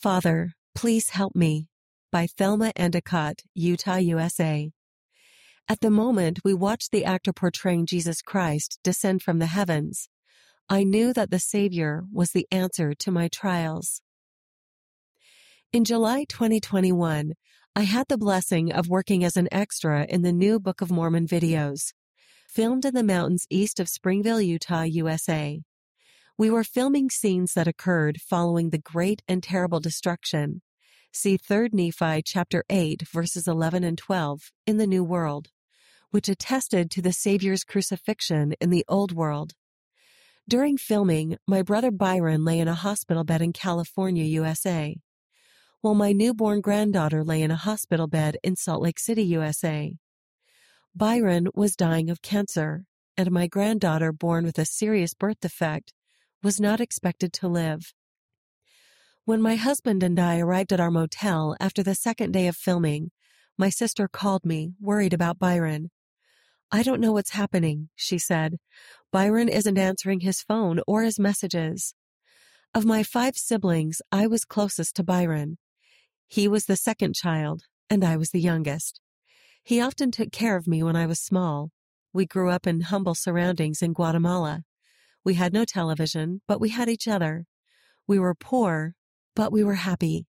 [0.00, 1.68] Father, Please Help Me
[2.10, 4.70] by Thelma Endicott, Utah, USA.
[5.68, 10.08] At the moment we watched the actor portraying Jesus Christ descend from the heavens,
[10.70, 14.00] I knew that the Savior was the answer to my trials.
[15.70, 17.34] In July 2021,
[17.76, 21.26] I had the blessing of working as an extra in the new Book of Mormon
[21.26, 21.92] videos,
[22.48, 25.60] filmed in the mountains east of Springville, Utah, USA.
[26.40, 30.62] We were filming scenes that occurred following the great and terrible destruction.
[31.12, 35.48] See 3 Nephi chapter 8 verses 11 and 12 in the New World,
[36.12, 39.52] which attested to the Savior's crucifixion in the Old World.
[40.48, 44.96] During filming, my brother Byron lay in a hospital bed in California, USA
[45.82, 49.94] while my newborn granddaughter lay in a hospital bed in Salt Lake City, USA.
[50.94, 55.92] Byron was dying of cancer, and my granddaughter, born with a serious birth defect,
[56.42, 57.92] was not expected to live.
[59.24, 63.10] When my husband and I arrived at our motel after the second day of filming,
[63.58, 65.90] my sister called me, worried about Byron.
[66.72, 68.56] I don't know what's happening, she said.
[69.12, 71.94] Byron isn't answering his phone or his messages.
[72.74, 75.58] Of my five siblings, I was closest to Byron.
[76.28, 79.00] He was the second child, and I was the youngest.
[79.62, 81.70] He often took care of me when I was small.
[82.12, 84.62] We grew up in humble surroundings in Guatemala.
[85.24, 87.46] We had no television, but we had each other.
[88.06, 88.94] We were poor,
[89.36, 90.26] but we were happy.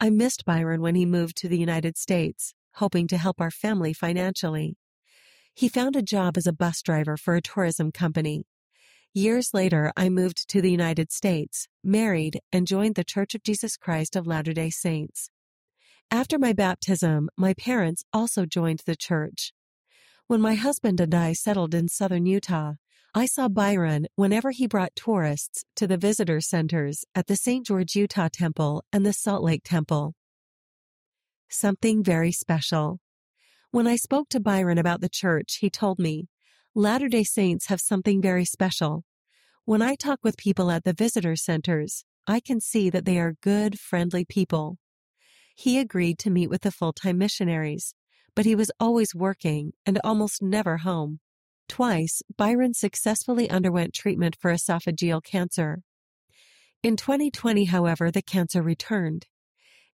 [0.00, 3.92] I missed Byron when he moved to the United States, hoping to help our family
[3.92, 4.76] financially.
[5.54, 8.46] He found a job as a bus driver for a tourism company.
[9.12, 13.76] Years later, I moved to the United States, married, and joined the Church of Jesus
[13.76, 15.30] Christ of Latter day Saints.
[16.10, 19.52] After my baptism, my parents also joined the church.
[20.26, 22.74] When my husband and I settled in southern Utah,
[23.12, 27.66] I saw Byron whenever he brought tourists to the visitor centers at the St.
[27.66, 30.14] George Utah Temple and the Salt Lake Temple.
[31.48, 33.00] Something very special.
[33.72, 36.28] When I spoke to Byron about the church, he told me,
[36.72, 39.02] Latter day Saints have something very special.
[39.64, 43.34] When I talk with people at the visitor centers, I can see that they are
[43.42, 44.78] good, friendly people.
[45.56, 47.92] He agreed to meet with the full time missionaries,
[48.36, 51.18] but he was always working and almost never home.
[51.70, 55.82] Twice, Byron successfully underwent treatment for esophageal cancer.
[56.82, 59.26] In 2020, however, the cancer returned.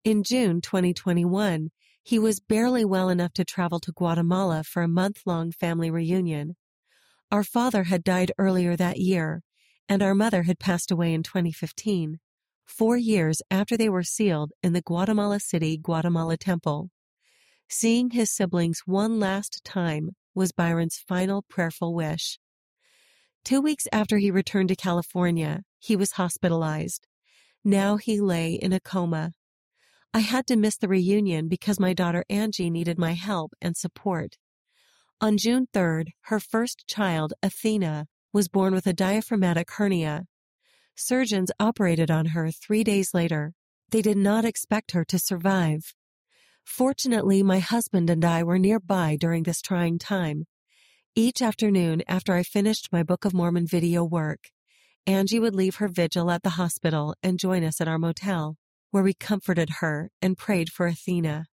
[0.04, 1.72] In June 2021,
[2.04, 6.58] he was barely well enough to travel to Guatemala for a month long family reunion.
[7.32, 9.42] Our father had died earlier that year,
[9.90, 12.20] and our mother had passed away in 2015,
[12.66, 16.92] four years after they were sealed in the Guatemala City Guatemala Temple.
[17.68, 22.40] Seeing his siblings one last time was Byron's final prayerful wish.
[23.44, 27.08] Two weeks after he returned to California, he was hospitalized.
[27.64, 29.34] Now he lay in a coma.
[30.14, 34.38] I had to miss the reunion because my daughter Angie needed my help and support.
[35.20, 40.26] On June 3rd, her first child, Athena, was born with a diaphragmatic hernia.
[40.96, 43.54] Surgeons operated on her three days later.
[43.90, 45.94] They did not expect her to survive.
[46.66, 50.46] Fortunately, my husband and I were nearby during this trying time.
[51.16, 54.50] Each afternoon after I finished my Book of Mormon video work,
[55.06, 58.58] Angie would leave her vigil at the hospital and join us at our motel,
[58.92, 61.46] where we comforted her and prayed for Athena.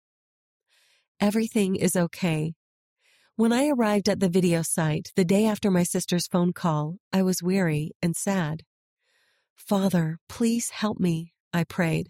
[1.20, 2.54] Everything is okay,
[3.40, 7.22] when I arrived at the video site the day after my sister's phone call, I
[7.22, 8.64] was weary and sad.
[9.56, 12.08] Father, please help me, I prayed.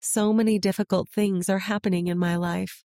[0.00, 2.84] So many difficult things are happening in my life.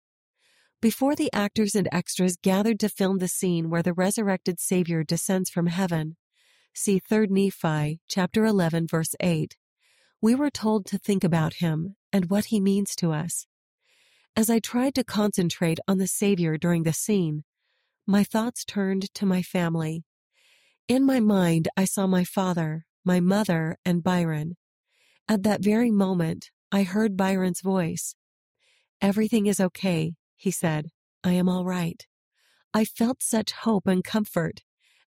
[0.81, 5.49] Before the actors and extras gathered to film the scene where the resurrected Savior descends
[5.49, 6.15] from heaven,
[6.73, 9.57] see 3 Nephi chapter 11 verse 8,
[10.21, 13.45] we were told to think about him and what he means to us.
[14.35, 17.43] As I tried to concentrate on the Savior during the scene,
[18.07, 20.05] my thoughts turned to my family.
[20.87, 24.55] In my mind, I saw my father, my mother, and Byron.
[25.27, 28.15] At that very moment, I heard Byron's voice.
[29.01, 30.89] Everything is okay, he said.
[31.23, 32.05] I am all right.
[32.73, 34.61] I felt such hope and comfort,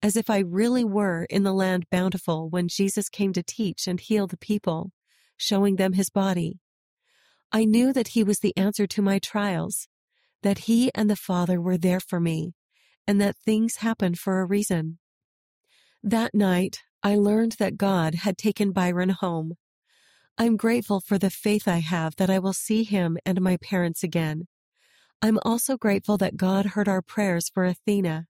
[0.03, 3.99] as if I really were in the land bountiful when Jesus came to teach and
[3.99, 4.91] heal the people,
[5.35, 6.59] showing them his body.
[7.51, 9.87] I knew that he was the answer to my trials,
[10.43, 12.53] that he and the Father were there for me,
[13.07, 14.99] and that things happen for a reason.
[16.03, 19.55] That night, I learned that God had taken Byron home.
[20.39, 24.03] I'm grateful for the faith I have that I will see him and my parents
[24.03, 24.47] again.
[25.19, 28.27] I'm also grateful that God heard our prayers for Athena.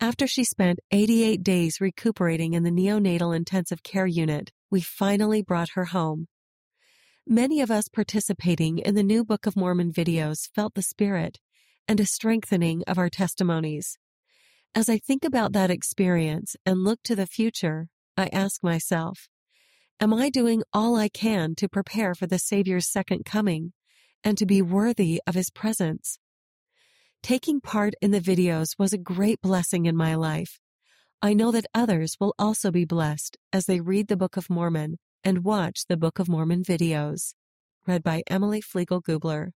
[0.00, 5.72] After she spent 88 days recuperating in the neonatal intensive care unit, we finally brought
[5.74, 6.26] her home.
[7.26, 11.38] Many of us participating in the new Book of Mormon videos felt the Spirit
[11.86, 13.98] and a strengthening of our testimonies.
[14.74, 19.28] As I think about that experience and look to the future, I ask myself,
[19.98, 23.72] Am I doing all I can to prepare for the Savior's second coming
[24.22, 26.18] and to be worthy of his presence?
[27.22, 30.60] Taking part in the videos was a great blessing in my life.
[31.22, 34.98] I know that others will also be blessed as they read the Book of Mormon
[35.24, 37.32] and watch the Book of Mormon videos.
[37.86, 39.52] Read by Emily Flegel Gubler.